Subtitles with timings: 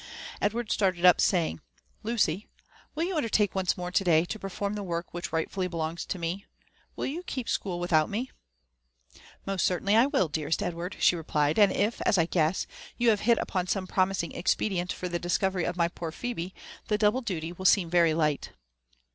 [0.41, 1.61] Edward started up, saying,
[2.01, 2.39] Lucyl
[2.95, 6.17] will you undertake once more to day to perform the work which rightfully belongs to
[6.17, 6.43] me*?—
[6.97, 8.23] ^Will you keep school without mer
[8.57, 12.65] *'* Most certainly I will, dearest Edward," she replied; '* and if, as I guess,
[12.97, 16.55] you have hit upon some promising expedient for the discovery of my poor Phebe,
[16.87, 18.53] the double duty will seem very light."